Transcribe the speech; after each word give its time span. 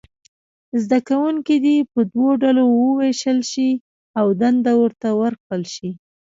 زده 0.83 0.99
کوونکي 1.09 1.55
دې 1.65 1.77
په 1.93 1.99
دوو 2.11 2.27
ډلو 2.43 2.63
وویشل 2.81 3.39
شي 3.51 3.69
او 4.19 4.27
دنده 4.41 4.73
ورته 4.81 5.07
ورکړل 5.21 5.63
شي. 5.75 5.89